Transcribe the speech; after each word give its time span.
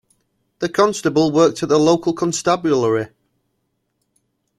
The 0.57 0.67
constable 0.67 1.31
worked 1.31 1.61
at 1.61 1.69
the 1.69 1.77
local 1.77 2.13
constabulary. 2.13 3.09